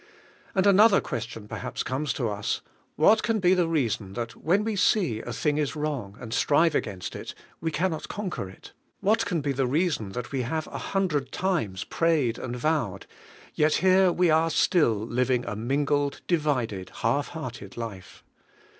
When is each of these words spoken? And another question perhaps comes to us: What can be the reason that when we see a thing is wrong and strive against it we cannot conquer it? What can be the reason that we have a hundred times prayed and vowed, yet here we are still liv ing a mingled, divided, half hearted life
And 0.55 0.65
another 0.65 0.99
question 0.99 1.47
perhaps 1.47 1.83
comes 1.83 2.11
to 2.13 2.27
us: 2.27 2.61
What 2.95 3.21
can 3.21 3.39
be 3.39 3.53
the 3.53 3.67
reason 3.67 4.13
that 4.13 4.35
when 4.35 4.63
we 4.63 4.75
see 4.75 5.19
a 5.19 5.31
thing 5.31 5.59
is 5.59 5.75
wrong 5.75 6.17
and 6.19 6.33
strive 6.33 6.73
against 6.73 7.15
it 7.15 7.35
we 7.59 7.69
cannot 7.69 8.07
conquer 8.07 8.49
it? 8.49 8.73
What 9.01 9.27
can 9.27 9.41
be 9.41 9.51
the 9.51 9.67
reason 9.67 10.13
that 10.13 10.31
we 10.31 10.41
have 10.41 10.65
a 10.65 10.79
hundred 10.97 11.31
times 11.31 11.83
prayed 11.83 12.39
and 12.39 12.55
vowed, 12.55 13.05
yet 13.53 13.75
here 13.75 14.11
we 14.11 14.31
are 14.31 14.49
still 14.49 14.95
liv 15.01 15.29
ing 15.29 15.45
a 15.45 15.55
mingled, 15.55 16.21
divided, 16.25 16.89
half 17.03 17.27
hearted 17.27 17.77
life 17.77 18.23